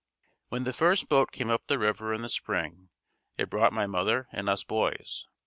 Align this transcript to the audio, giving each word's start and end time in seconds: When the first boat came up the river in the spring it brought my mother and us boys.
When 0.49 0.63
the 0.63 0.73
first 0.73 1.09
boat 1.09 1.31
came 1.31 1.51
up 1.51 1.67
the 1.67 1.77
river 1.77 2.11
in 2.11 2.23
the 2.23 2.29
spring 2.29 2.89
it 3.37 3.51
brought 3.51 3.71
my 3.71 3.85
mother 3.85 4.27
and 4.31 4.49
us 4.49 4.63
boys. 4.63 5.27